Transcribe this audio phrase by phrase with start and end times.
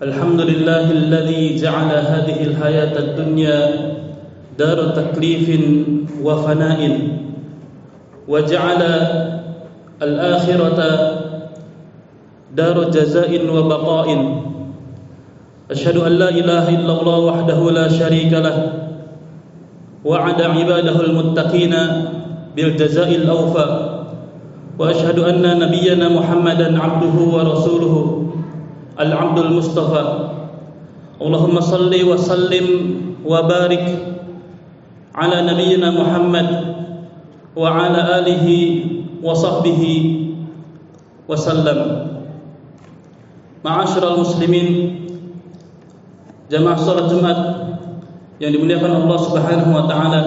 [0.00, 3.60] الحمد لله الذي جعل هذه الحياة الدنيا
[4.58, 5.60] دار تكليف
[6.24, 6.80] وفناء
[8.28, 8.82] وجعل
[10.02, 10.80] الآخرة
[12.56, 14.08] دار جزاء وبقاء.
[15.70, 18.72] أشهد أن لا إله إلا الله وحده لا شريك له
[20.04, 21.74] وعد عباده المتقين
[22.56, 23.66] بالجزاء الأوفى.
[24.78, 27.96] وأشهد أن نبينا محمدا عبده ورسوله.
[28.99, 30.03] العبد المصطفى
[31.21, 32.67] اللهم صل وسلم
[33.25, 33.85] وبارك
[35.15, 36.49] على نبينا محمد
[37.55, 38.47] وعلى آله
[39.23, 39.83] وصحبه
[41.29, 41.79] وسلم
[43.65, 44.69] معاشر المسلمين
[46.45, 47.39] jamaah salat Jumat
[48.37, 50.21] yang dimuliakan Allah Subhanahu wa taala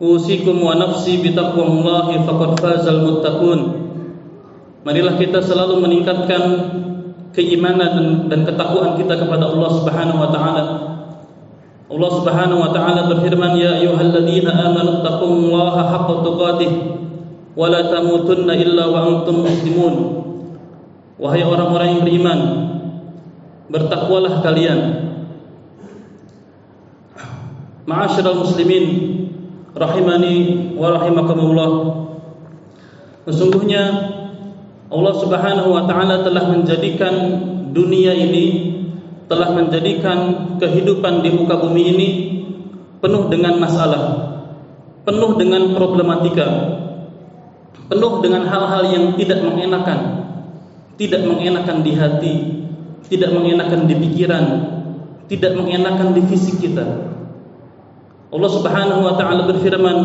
[0.00, 3.60] usikum wa nafsi bi taqwallahi faqad fazal muttaqun
[4.88, 6.42] marilah kita selalu meningkatkan
[7.31, 10.63] keimanan dan, dan ketakwaan kita kepada Allah Subhanahu wa taala.
[11.87, 16.71] Allah Subhanahu wa taala berfirman ya ayyuhalladzina amanu taqullaha haqqa tuqatih
[17.55, 19.95] wa la tamutunna illa wa antum muslimun.
[21.17, 22.39] Wahai orang-orang yang beriman
[23.71, 24.79] bertakwalah kalian.
[27.87, 28.85] Ma'asyiral muslimin
[29.71, 30.35] rahimani
[30.75, 31.71] wa rahimakumullah.
[33.27, 33.83] Sesungguhnya
[34.87, 37.13] Allah Subhanahu wa taala telah menjadikan
[37.75, 38.77] dunia ini
[39.27, 40.17] telah menjadikan
[40.55, 42.09] kehidupan di muka bumi ini
[43.03, 44.03] penuh dengan masalah,
[45.03, 46.47] penuh dengan problematika,
[47.91, 49.99] penuh dengan hal-hal yang tidak mengenakan,
[50.95, 52.35] tidak mengenakan di hati,
[53.11, 54.45] tidak mengenakan di pikiran,
[55.27, 56.87] tidak mengenakan di fisik kita.
[58.31, 59.97] Allah Subhanahu wa taala berfirman,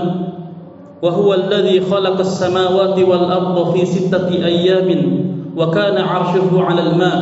[1.02, 5.02] "Wa huwa alladhi khalaqas samawati wal arda fi sittati ayyamin
[5.50, 7.18] wa kana 'arshuhu 'alal ma'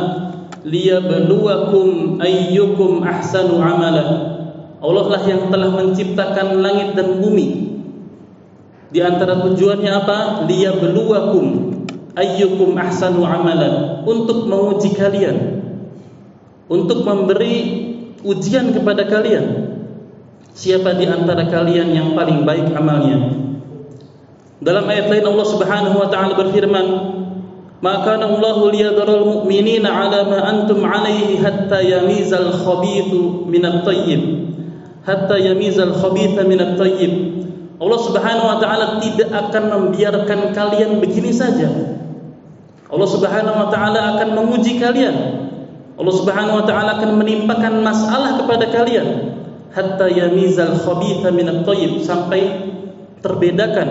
[0.61, 4.37] liyabluwakum ayyukum ahsanu 'amala."
[4.81, 7.73] Allah lah yang telah menciptakan langit dan bumi.
[8.93, 10.17] Di antara tujuannya apa?
[10.45, 11.45] Liyabluwakum
[12.13, 12.77] ayyukum
[14.05, 15.37] untuk menguji kalian.
[16.69, 17.55] Untuk memberi
[18.21, 19.71] ujian kepada kalian
[20.51, 23.40] Siapa di antara kalian yang paling baik amalnya?
[24.61, 26.87] Dalam ayat lain Allah Subhanahu wa taala berfirman,
[27.81, 34.21] "Maka Allah liyadharal mu'minina 'ala ma antum 'alaihi hatta yamizal khabithu minat thayyib."
[35.01, 37.41] Hatta yamizal khabitha minat thayyib.
[37.81, 41.97] Allah Subhanahu wa taala tidak akan membiarkan kalian begini saja.
[42.85, 45.41] Allah Subhanahu wa taala akan menguji kalian.
[45.97, 49.33] Allah Subhanahu wa taala akan menimpakan masalah kepada kalian
[49.73, 52.41] hatta yamizal khabitha min at-thayyib sampai
[53.25, 53.89] terbedakan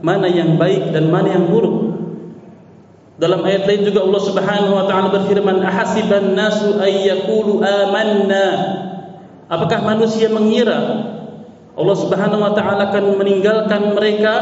[0.00, 1.90] mana yang baik dan mana yang buruk.
[3.20, 8.46] Dalam ayat lain juga Allah Subhanahu wa taala berfirman, "Ahasiban nasu ay yaqulu amanna?"
[9.50, 10.78] Apakah manusia mengira
[11.76, 14.34] Allah Subhanahu wa taala akan meninggalkan mereka?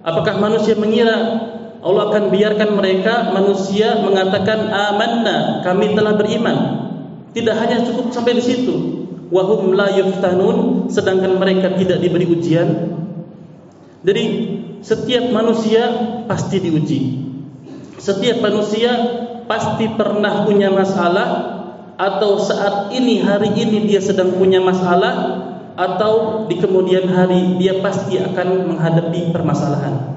[0.00, 1.44] Apakah manusia mengira
[1.84, 6.56] Allah akan biarkan mereka manusia mengatakan amanna, kami telah beriman?
[7.36, 8.74] Tidak hanya cukup sampai di situ,
[9.28, 12.68] wahum la yuftanun sedangkan mereka tidak diberi ujian.
[14.04, 14.24] Jadi
[14.84, 15.82] setiap manusia
[16.28, 17.00] pasti diuji.
[17.96, 18.92] Setiap manusia
[19.48, 21.28] pasti pernah punya masalah
[21.96, 25.40] atau saat ini hari ini dia sedang punya masalah
[25.74, 30.14] atau di kemudian hari dia pasti akan menghadapi permasalahan.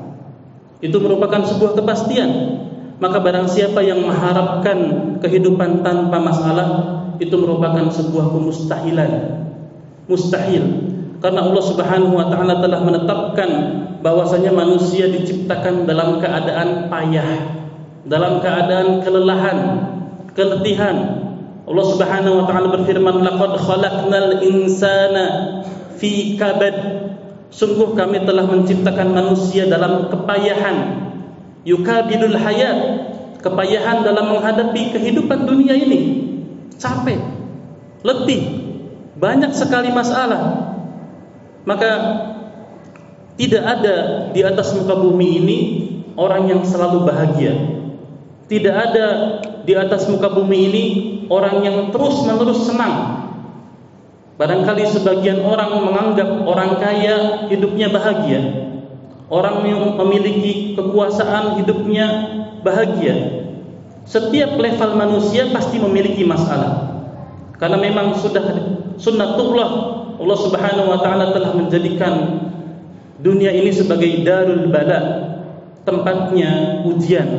[0.83, 2.29] Itu merupakan sebuah kepastian.
[2.97, 4.77] Maka barang siapa yang mengharapkan
[5.21, 6.67] kehidupan tanpa masalah
[7.21, 9.11] itu merupakan sebuah kemustahilan.
[10.09, 10.86] Mustahil.
[11.17, 13.49] Karena Allah Subhanahu wa taala telah menetapkan
[14.05, 17.29] bahwasanya manusia diciptakan dalam keadaan payah,
[18.05, 19.57] dalam keadaan kelelahan,
[20.37, 20.97] keletihan.
[21.67, 25.25] Allah Subhanahu wa taala berfirman, "Laqad khalaqnal insana
[25.97, 27.07] fi kabad."
[27.47, 31.07] Sungguh kami telah menciptakan manusia dalam kepayahan.
[31.63, 32.77] Yukabidul hayat,
[33.41, 36.27] kepayahan dalam menghadapi kehidupan dunia ini
[36.77, 37.17] capek,
[38.05, 38.41] letih,
[39.17, 40.66] banyak sekali masalah.
[41.67, 41.91] Maka
[43.35, 43.95] tidak ada
[44.31, 45.59] di atas muka bumi ini
[46.15, 47.53] orang yang selalu bahagia.
[48.47, 49.07] Tidak ada
[49.67, 50.85] di atas muka bumi ini
[51.27, 53.27] orang yang terus-menerus senang.
[54.39, 58.41] Barangkali sebagian orang menganggap orang kaya hidupnya bahagia.
[59.27, 62.05] Orang yang memiliki kekuasaan hidupnya
[62.63, 63.43] bahagia.
[64.07, 66.95] Setiap level manusia pasti memiliki masalah.
[67.59, 68.45] Karena memang sudah
[68.95, 72.13] sunnatullah Allah Subhanahu wa taala telah menjadikan
[73.21, 74.99] dunia ini sebagai darul bala,
[75.85, 77.29] tempatnya ujian.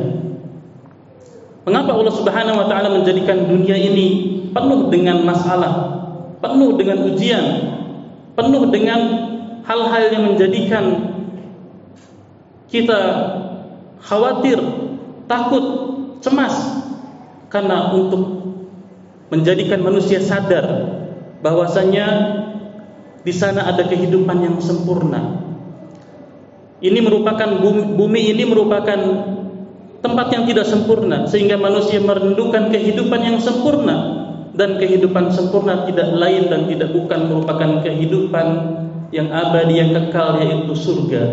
[1.67, 4.07] Mengapa Allah Subhanahu wa taala menjadikan dunia ini
[4.55, 5.73] penuh dengan masalah,
[6.39, 7.45] penuh dengan ujian,
[8.39, 8.99] penuh dengan
[9.67, 10.83] hal-hal yang menjadikan
[12.71, 13.01] kita
[13.99, 14.57] khawatir,
[15.27, 15.65] takut,
[16.23, 16.55] cemas
[17.51, 18.39] karena untuk
[19.29, 20.65] menjadikan manusia sadar
[21.43, 22.38] bahwasanya
[23.29, 25.37] di sana ada kehidupan yang sempurna.
[26.81, 28.97] Ini merupakan bumi, bumi ini merupakan
[30.01, 34.25] tempat yang tidak sempurna sehingga manusia merindukan kehidupan yang sempurna
[34.57, 38.47] dan kehidupan sempurna tidak lain dan tidak bukan merupakan kehidupan
[39.13, 41.23] yang abadi yang kekal yaitu surga.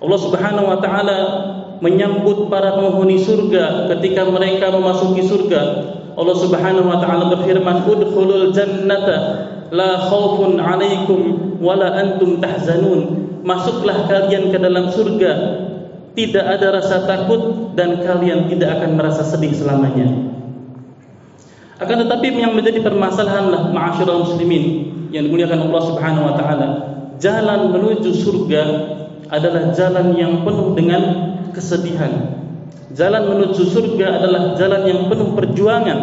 [0.00, 1.18] Allah Subhanahu wa taala
[1.84, 5.62] menyambut para penghuni surga ketika mereka memasuki surga.
[6.16, 11.20] Allah Subhanahu wa taala berfirman, "Udkhulul jannata la khaufun 'alaikum
[11.62, 15.32] wala antum tahzanun." Masuklah kalian ke dalam surga
[16.12, 20.30] tidak ada rasa takut dan kalian tidak akan merasa sedih selamanya.
[21.80, 26.68] Akan tetapi yang menjadi permasalahanlah ma'asyiral muslimin yang dimuliakan Allah Subhanahu wa taala,
[27.16, 28.62] jalan menuju surga
[29.32, 31.02] adalah jalan yang penuh dengan
[31.56, 32.36] kesedihan.
[32.90, 35.98] Jalan menuju surga adalah jalan yang penuh perjuangan.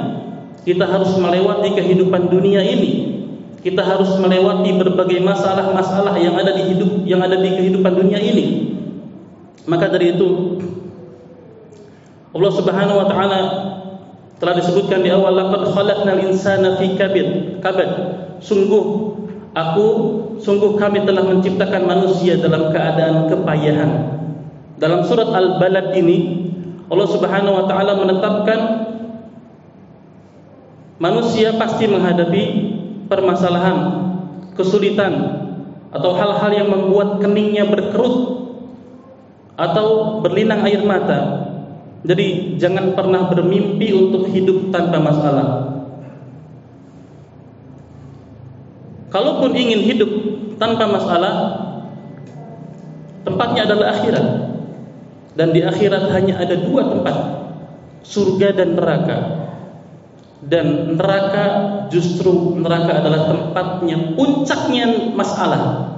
[0.64, 3.17] Kita harus melewati kehidupan dunia ini.
[3.58, 8.78] Kita harus melewati berbagai masalah-masalah yang ada di hidup yang ada di kehidupan dunia ini.
[9.68, 10.62] Maka dari itu
[12.38, 13.42] Allah Subhanahu wa taala
[14.38, 17.90] telah disebutkan di awal laqad khalaqnal insana fi kabid kabad
[18.38, 18.86] sungguh
[19.58, 19.88] aku
[20.38, 23.92] sungguh kami telah menciptakan manusia dalam keadaan kepayahan
[24.78, 26.46] dalam surat al-balad ini
[26.88, 28.60] Allah Subhanahu wa taala menetapkan
[31.02, 32.44] manusia pasti menghadapi
[33.08, 33.78] permasalahan
[34.54, 35.14] kesulitan
[35.92, 38.48] atau hal-hal yang membuat keningnya berkerut
[39.58, 41.50] atau berlinang air mata.
[42.06, 45.48] Jadi jangan pernah bermimpi untuk hidup tanpa masalah.
[49.08, 50.12] Kalaupun ingin hidup
[50.62, 51.36] tanpa masalah,
[53.26, 54.28] tempatnya adalah akhirat.
[55.38, 57.18] Dan di akhirat hanya ada dua tempat,
[58.02, 59.37] surga dan neraka.
[60.38, 61.46] Dan neraka
[61.90, 65.94] justru neraka adalah tempatnya puncaknya masalah.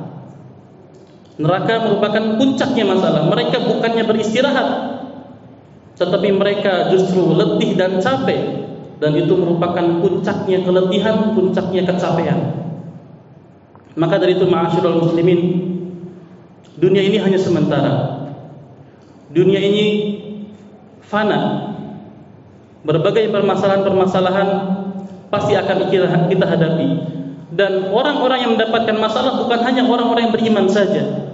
[1.40, 3.28] Neraka merupakan puncaknya masalah.
[3.28, 4.68] Mereka bukannya beristirahat,
[6.00, 8.68] tetapi mereka justru letih dan capek.
[9.00, 12.40] Dan itu merupakan puncaknya keletihan, puncaknya kecapean.
[13.96, 15.40] Maka dari itu ma'asyiral muslimin,
[16.76, 17.94] dunia ini hanya sementara.
[19.32, 19.86] Dunia ini
[21.04, 21.69] fana.
[22.80, 24.50] Berbagai permasalahan-permasalahan
[25.28, 25.78] pasti akan
[26.32, 26.88] kita hadapi.
[27.50, 31.30] Dan orang-orang yang mendapatkan masalah bukan hanya orang-orang yang beriman saja,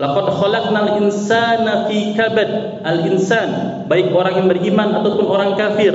[0.00, 2.80] Laqad khalaqnal insana fi kabad.
[2.80, 5.92] Al-insan, baik orang yang beriman ataupun orang kafir,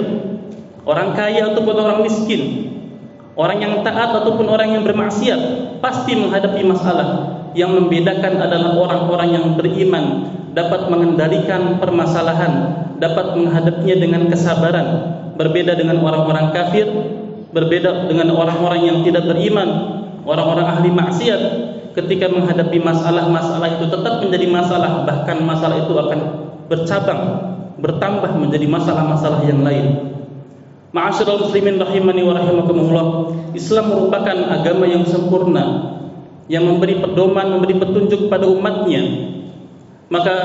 [0.85, 2.69] orang kaya ataupun orang miskin,
[3.33, 5.41] orang yang taat ataupun orang yang bermaksiat,
[5.81, 7.33] pasti menghadapi masalah.
[7.55, 14.87] Yang membedakan adalah orang-orang yang beriman dapat mengendalikan permasalahan, dapat menghadapinya dengan kesabaran.
[15.35, 16.87] Berbeda dengan orang-orang kafir,
[17.51, 19.67] berbeda dengan orang-orang yang tidak beriman,
[20.25, 21.41] orang-orang ahli maksiat
[21.95, 26.19] ketika menghadapi masalah-masalah itu tetap menjadi masalah bahkan masalah itu akan
[26.67, 27.21] bercabang
[27.79, 30.11] bertambah menjadi masalah-masalah yang lain
[30.91, 33.05] Ma'asyiral muslimin rahimani wa rahimakumullah
[33.51, 35.95] Islam merupakan agama yang sempurna
[36.51, 39.03] yang memberi pedoman memberi petunjuk pada umatnya
[40.11, 40.35] maka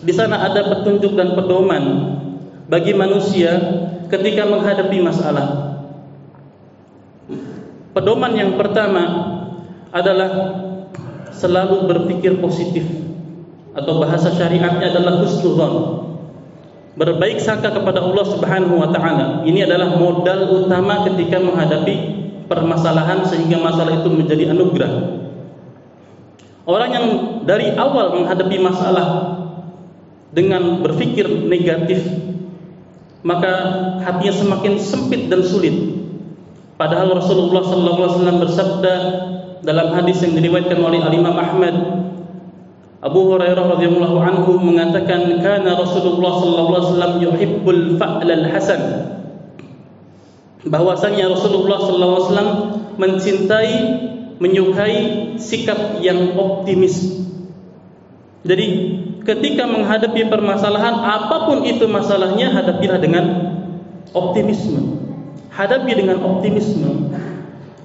[0.00, 1.84] di sana ada petunjuk dan pedoman
[2.70, 3.58] bagi manusia
[4.06, 5.70] ketika menghadapi masalah
[7.94, 9.02] pedoman yang pertama
[9.90, 10.30] adalah
[11.34, 12.86] selalu berpikir positif
[13.74, 15.74] atau bahasa syariatnya adalah husnudzon.
[16.98, 19.46] Berbaik sangka kepada Allah Subhanahu wa taala.
[19.46, 22.18] Ini adalah modal utama ketika menghadapi
[22.50, 24.92] permasalahan sehingga masalah itu menjadi anugerah.
[26.66, 27.06] Orang yang
[27.46, 29.38] dari awal menghadapi masalah
[30.30, 32.02] dengan berpikir negatif
[33.20, 33.52] maka
[34.00, 35.76] hatinya semakin sempit dan sulit.
[36.80, 38.94] Padahal Rasulullah wasallam bersabda
[39.60, 41.76] dalam hadis yang diriwayatkan oleh Imam Ahmad
[43.00, 48.82] Abu Hurairah radhiyallahu anhu mengatakan kana Rasulullah sallallahu alaihi wasallam yuhibbul fa'l al-hasan
[50.64, 52.50] bahwasanya Rasulullah sallallahu alaihi wasallam
[53.00, 53.72] mencintai
[54.40, 54.96] menyukai
[55.40, 57.24] sikap yang optimis
[58.44, 58.68] jadi
[59.30, 63.24] ketika menghadapi permasalahan apa pun itu masalahnya hadapilah dengan
[64.10, 64.98] optimisme
[65.54, 67.14] hadapi dengan optimisme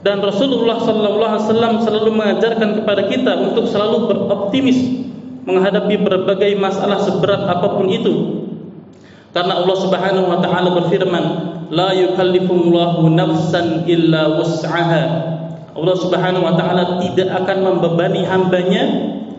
[0.02, 4.78] dan Rasulullah sallallahu alaihi wasallam selalu mengajarkan kepada kita untuk selalu beroptimis
[5.46, 8.14] menghadapi berbagai masalah seberat apa pun itu.
[9.34, 11.25] Karena Allah Subhanahu wa taala berfirman,
[11.74, 15.04] "La yukallifullahu nafsan illa wus'aha."
[15.74, 18.84] Allah Subhanahu wa taala tidak akan membebani hambanya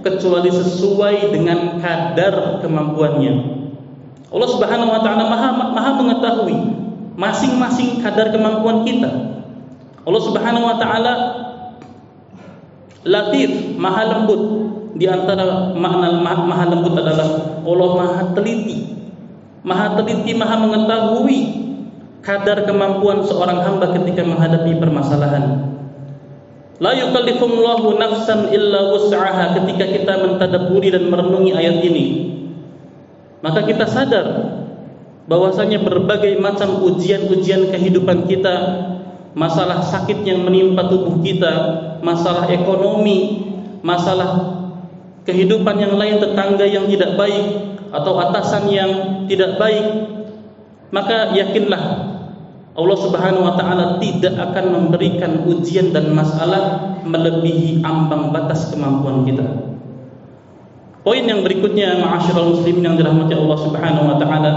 [0.06, 3.34] kecuali sesuai dengan kadar kemampuannya.
[4.30, 6.56] Allah Subhanahu wa taala Maha Maha mengetahui
[7.18, 9.10] masing-masing kadar kemampuan kita.
[10.06, 11.14] Allah Subhanahu wa taala
[13.06, 14.42] Latif, Maha lembut.
[14.96, 18.96] Di antara makna Maha lembut adalah Allah Maha teliti
[19.66, 21.38] Maha teliti, maha mengetahui
[22.22, 25.75] kadar kemampuan seorang hamba ketika menghadapi permasalahan.
[26.76, 32.06] La yukallifullahu nafsan illa wus'aha ketika kita mentadaburi dan merenungi ayat ini.
[33.40, 34.26] Maka kita sadar
[35.24, 38.54] bahwasanya berbagai macam ujian-ujian kehidupan kita,
[39.32, 41.52] masalah sakit yang menimpa tubuh kita,
[42.04, 43.48] masalah ekonomi,
[43.80, 44.60] masalah
[45.24, 48.90] kehidupan yang lain tetangga yang tidak baik, atau atasan yang
[49.30, 49.86] tidak baik
[50.90, 51.82] maka yakinlah
[52.76, 59.44] Allah Subhanahu wa taala tidak akan memberikan ujian dan masalah melebihi ambang batas kemampuan kita.
[61.00, 64.52] Poin yang berikutnya ma'asyiral muslimin yang dirahmati Allah Subhanahu wa taala,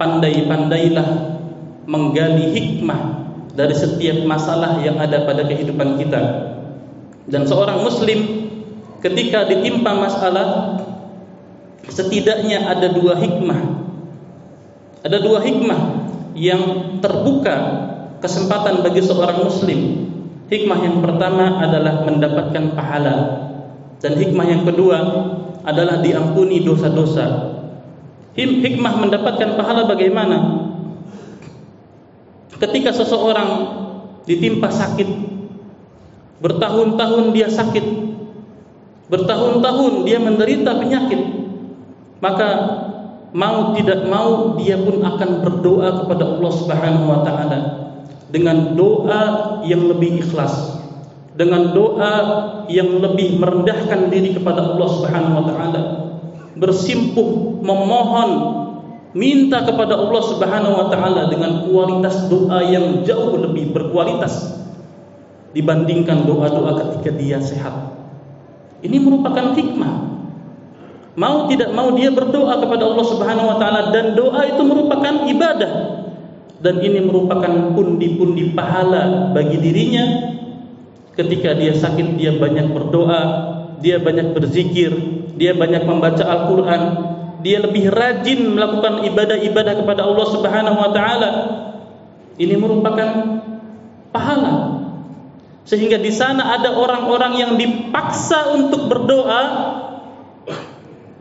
[0.00, 1.08] pandai-pandailah
[1.84, 3.00] menggali hikmah
[3.52, 6.20] dari setiap masalah yang ada pada kehidupan kita.
[7.28, 8.48] Dan seorang muslim
[9.04, 10.80] ketika ditimpa masalah
[11.88, 13.60] setidaknya ada dua hikmah
[15.06, 16.07] ada dua hikmah
[16.38, 16.62] yang
[17.02, 17.56] terbuka
[18.22, 19.80] kesempatan bagi seorang muslim.
[20.48, 23.16] Hikmah yang pertama adalah mendapatkan pahala.
[23.98, 24.98] Dan hikmah yang kedua
[25.66, 27.26] adalah diampuni dosa-dosa.
[28.38, 30.38] Hikmah mendapatkan pahala bagaimana?
[32.58, 33.50] Ketika seseorang
[34.24, 35.08] ditimpa sakit
[36.38, 37.86] bertahun-tahun dia sakit
[39.08, 41.18] bertahun-tahun dia menderita penyakit
[42.20, 42.48] maka
[43.32, 47.58] mau tidak mau dia pun akan berdoa kepada Allah Subhanahu wa taala
[48.32, 49.22] dengan doa
[49.64, 50.78] yang lebih ikhlas
[51.38, 52.14] dengan doa
[52.66, 55.82] yang lebih merendahkan diri kepada Allah Subhanahu wa taala.
[56.58, 58.30] Bersimpuh memohon
[59.14, 64.58] minta kepada Allah Subhanahu wa taala dengan kualitas doa yang jauh lebih berkualitas
[65.54, 67.94] dibandingkan doa-doa ketika dia sehat.
[68.82, 70.17] Ini merupakan hikmah
[71.18, 75.72] Mau tidak mau dia berdoa kepada Allah Subhanahu wa taala dan doa itu merupakan ibadah.
[76.62, 80.34] Dan ini merupakan pundi-pundi pahala bagi dirinya
[81.18, 83.22] ketika dia sakit dia banyak berdoa,
[83.82, 84.94] dia banyak berzikir,
[85.34, 86.82] dia banyak membaca Al-Qur'an,
[87.42, 91.30] dia lebih rajin melakukan ibadah-ibadah kepada Allah Subhanahu wa taala.
[92.38, 93.42] Ini merupakan
[94.14, 94.54] pahala.
[95.66, 99.42] Sehingga di sana ada orang-orang yang dipaksa untuk berdoa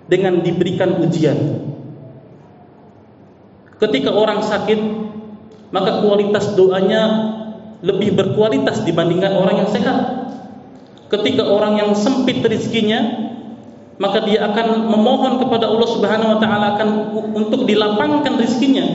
[0.08, 1.38] dengan diberikan ujian.
[3.78, 4.80] Ketika orang sakit,
[5.70, 7.36] maka kualitas doanya
[7.86, 9.98] lebih berkualitas dibandingkan orang yang sehat.
[11.08, 13.30] Ketika orang yang sempit rezekinya,
[14.02, 16.90] maka dia akan memohon kepada Allah Subhanahu wa taala akan
[17.38, 18.86] untuk dilapangkan rezekinya.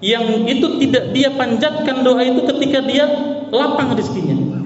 [0.00, 3.04] Yang itu tidak dia panjatkan doa itu ketika dia
[3.52, 4.64] lapang rezekinya.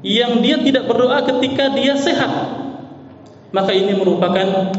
[0.00, 2.32] Yang dia tidak berdoa ketika dia sehat.
[3.52, 4.72] Maka ini merupakan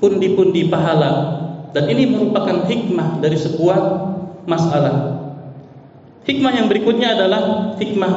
[0.00, 1.40] pundi-pundi pahala
[1.70, 3.78] dan ini merupakan hikmah dari sebuah
[4.48, 5.22] masalah.
[6.26, 8.12] Hikmah yang berikutnya adalah hikmah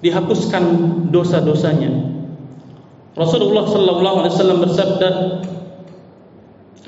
[0.00, 0.64] dihapuskan
[1.12, 1.90] dosa-dosanya.
[3.18, 5.08] Rasulullah sallallahu alaihi wasallam bersabda,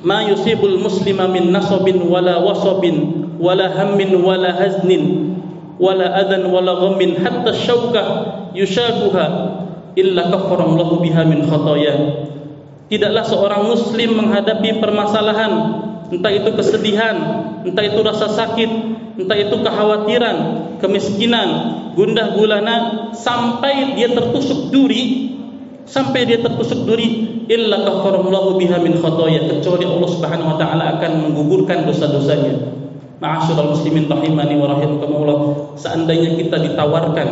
[0.07, 5.35] "Ma yusibul muslima min nasabin wala wasabin wala hammin wala haznin
[5.83, 8.07] wala adan wala ghammin hatta syaukah
[8.55, 9.27] yushakuha
[9.99, 11.95] illa kaffara Allahu biha min khataaya."
[12.93, 15.53] Tidaklah seorang muslim menghadapi permasalahan
[16.13, 17.17] Entah itu kesedihan
[17.65, 18.71] Entah itu rasa sakit
[19.17, 20.37] Entah itu kekhawatiran
[20.77, 21.49] Kemiskinan
[21.97, 25.33] Gundah gulana Sampai dia tertusuk duri
[25.89, 31.33] Sampai dia tertusuk duri Illa kafarullahu biha min khotoya Kecuali Allah subhanahu wa ta'ala akan
[31.33, 32.77] menggugurkan dosa-dosanya.
[33.25, 35.39] Ma'asyurul muslimin rahimani wa rahimakumullah
[35.81, 37.29] Seandainya kita ditawarkan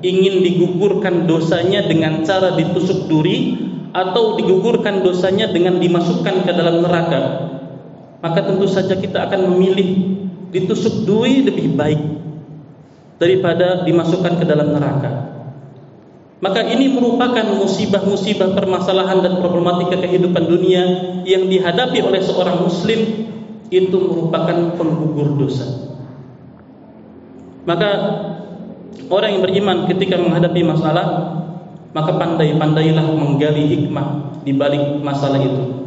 [0.00, 7.52] Ingin digugurkan dosanya dengan cara ditusuk duri atau digugurkan dosanya dengan dimasukkan ke dalam neraka
[8.22, 9.88] maka tentu saja kita akan memilih
[10.54, 12.00] ditusuk duri lebih baik
[13.18, 15.34] daripada dimasukkan ke dalam neraka.
[16.42, 20.82] Maka ini merupakan musibah-musibah permasalahan dan problematika kehidupan dunia
[21.22, 23.30] yang dihadapi oleh seorang muslim
[23.70, 25.66] itu merupakan penggugur dosa.
[27.62, 27.90] Maka
[29.06, 31.06] orang yang beriman ketika menghadapi masalah
[31.92, 35.84] maka pandai-pandailah menggali hikmah di balik masalah itu.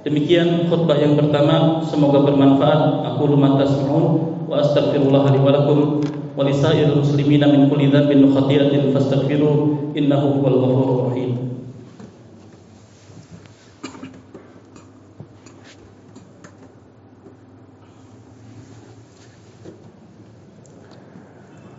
[0.00, 3.06] Demikian khutbah yang pertama semoga bermanfaat.
[3.14, 4.04] Aku lumata tasma'un
[4.48, 6.00] wa astaghfirullah li wa lakum
[6.34, 8.96] wa lisairil muslimina min kulli dhanbin wa khati'atin
[9.94, 11.30] innahu huwal ghafurur rahim.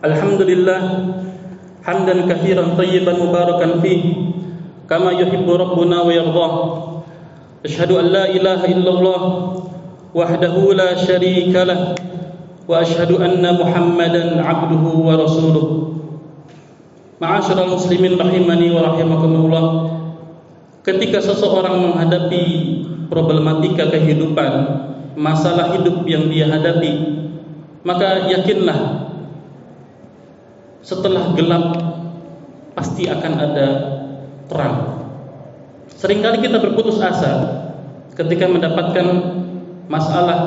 [0.02, 0.82] Alhamdulillah
[1.92, 4.16] hamdan kathiran tayyiban mubarakan fi
[4.88, 6.54] kama yuhibbu rabbuna wa yardah.
[7.68, 9.22] Ashhadu an la ilaha illallah
[10.16, 12.00] wahdahu la sharika lah
[12.64, 15.68] wa ashhadu anna muhammadan abduhu wa rasuluh.
[17.20, 19.66] Ma'asyiral muslimin rahimani wa rahimakumullah
[20.82, 22.44] ketika seseorang menghadapi
[23.14, 24.54] problematika kehidupan
[25.14, 27.22] masalah hidup yang dia hadapi
[27.86, 29.11] maka yakinlah
[30.82, 31.66] setelah gelap
[32.74, 33.68] pasti akan ada
[34.50, 35.02] terang
[36.02, 37.62] Seringkali kita berputus asa
[38.18, 39.06] ketika mendapatkan
[39.86, 40.40] masalah,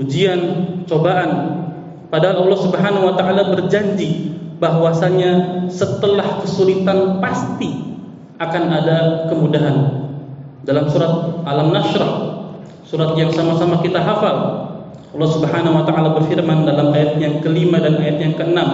[0.00, 0.40] ujian,
[0.88, 1.60] cobaan.
[2.08, 8.00] Padahal Allah Subhanahu wa taala berjanji bahwasanya setelah kesulitan pasti
[8.40, 10.08] akan ada kemudahan.
[10.64, 12.12] Dalam surat Alam Nashrah,
[12.88, 14.65] surat yang sama-sama kita hafal,
[15.16, 18.68] Allah Subhanahu wa taala berfirman dalam ayat yang kelima dan ayat yang keenam,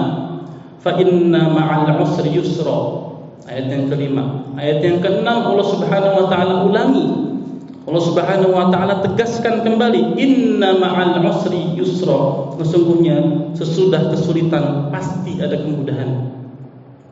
[0.83, 3.15] "Fa inna ma'al usri yusra."
[3.47, 4.43] Ayat yang kelima.
[4.59, 7.07] Ayat yang keenam Allah Subhanahu wa taala ulangi.
[7.87, 13.23] Allah Subhanahu wa taala tegaskan kembali, "Inna ma'al usri yusra." Sesungguhnya
[13.55, 16.27] sesudah kesulitan pasti ada kemudahan.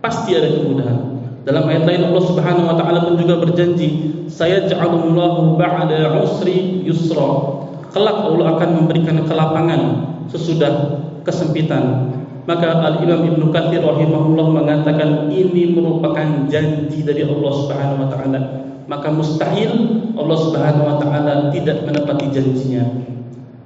[0.03, 0.99] Pasti ada kemudahan.
[1.47, 7.70] Dalam ayat lain Allah Subhanahu wa taala pun juga berjanji, "Saya ja'alullahu ba'da usri yusra."
[7.91, 9.83] Kelak Allah akan memberikan kelapangan
[10.31, 12.15] sesudah kesempitan.
[12.47, 18.41] Maka Al-Imam Ibn Kathir rahimahullah mengatakan ini merupakan janji dari Allah Subhanahu wa taala.
[18.87, 19.71] Maka mustahil
[20.19, 22.87] Allah Subhanahu wa taala tidak menepati janjinya.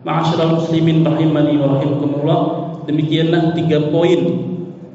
[0.04, 2.40] Ma'asyiral muslimin rahimani wa rahimakumullah,
[2.84, 4.20] demikianlah tiga poin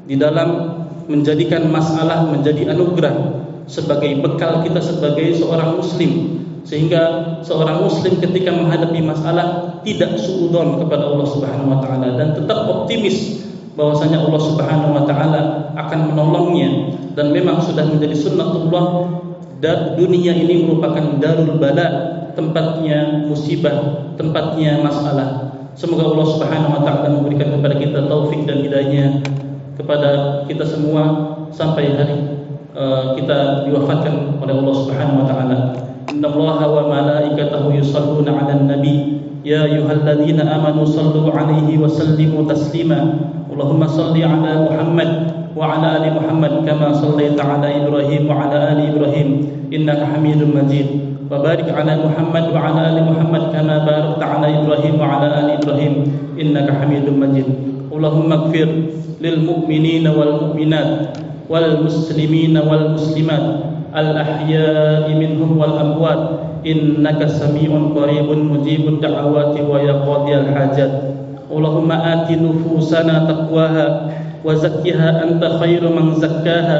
[0.06, 0.78] di dalam
[1.10, 7.02] menjadikan masalah menjadi anugerah sebagai bekal kita sebagai seorang muslim sehingga
[7.42, 13.40] seorang muslim ketika menghadapi masalah tidak suudzon kepada Allah Subhanahu wa taala dan tetap optimis
[13.74, 15.40] bahwasanya Allah Subhanahu wa taala
[15.76, 16.96] akan menolongnya.
[17.16, 18.86] Dan memang sudah menjadi sunnatullah
[19.60, 21.86] dan dunia ini merupakan darul bala
[22.38, 25.52] tempatnya musibah tempatnya masalah.
[25.74, 29.24] Semoga Allah Subhanahu wa taala memberikan kepada kita taufik dan hidayahnya
[29.80, 31.02] kepada kita semua
[31.50, 32.16] sampai hari
[32.76, 35.58] uh, kita diwafatkan oleh Allah Subhanahu wa taala
[36.10, 38.98] إن الله وملائكته يصلون على النبي.
[39.46, 43.00] يا أيها الذين آمنوا صلوا عليه وسلموا تسليما.
[43.54, 45.10] اللهم صل على محمد
[45.54, 49.28] وعلى آل محمد كما صليت على إبراهيم وعلى آل إبراهيم.
[49.70, 50.88] إنك حميد مجيد.
[51.30, 55.94] وبارك على محمد وعلى آل محمد كما باركت على إبراهيم وعلى آل إبراهيم.
[56.42, 57.48] إنك حميد مجيد.
[57.94, 58.68] اللهم اغفر
[59.22, 60.90] للمؤمنين والمؤمنات
[61.46, 63.46] والمسلمين والمسلمات.
[63.95, 66.29] الاحياء منهم والاموات
[66.65, 70.93] انك سميع قريب مجيب الدعوات ويا قاضي الحاجات
[71.51, 73.87] اللهم آت نفوسنا تقواها
[74.45, 76.77] وزكها أنت خير من زكاها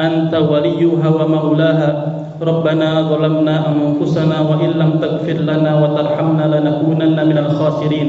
[0.00, 1.90] أنت وليها ومولاها
[2.42, 8.08] ربنا ظلمنا أنفسنا وإن لم تغفر لنا وترحمنا لنكونن من الخاسرين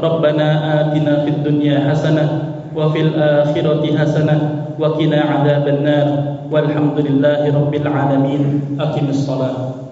[0.00, 0.46] ربنا
[0.80, 4.37] آتنا في الدنيا حسنة وفي الآخرة حسنة
[4.79, 6.07] وقنا عذاب النار
[6.51, 8.41] والحمد لله رب العالمين.
[8.79, 9.90] أقم الصلاة.